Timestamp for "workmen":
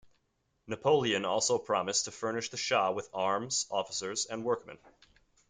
4.43-4.79